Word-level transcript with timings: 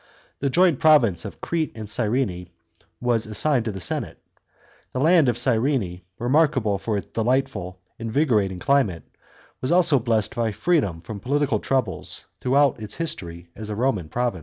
The 0.39 0.49
joint 0.49 0.79
province 0.79 1.25
of" 1.25 1.41
Crete 1.41 1.77
and 1.77 1.87
Gyrene" 1.87 2.49
was 3.09 3.27
assigned 3.27 3.65
to 3.65 3.71
the 3.71 3.79
senate. 3.79 4.17
The 4.93 4.99
land 4.99 5.29
of 5.29 5.37
Cyrene, 5.37 6.01
remarkable 6.17 6.79
for 6.79 6.97
its 6.97 7.05
delightful, 7.05 7.79
invigorating 7.99 8.57
climate, 8.57 9.03
was 9.61 9.71
also 9.71 9.99
blessed 9.99 10.35
by 10.35 10.53
freedom 10.53 11.01
from 11.01 11.19
political 11.19 11.59
troubles 11.59 12.25
throughout 12.39 12.81
its 12.81 12.95
history 12.95 13.49
as 13.55 13.69
a 13.69 13.75
Roman 13.75 14.09
province. 14.09 14.39